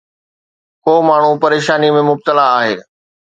ڪو 0.83 0.93
ماڻهو 1.09 1.33
پريشاني 1.43 1.89
۾ 1.99 2.01
مبتلا 2.09 2.47
آهي 2.57 2.75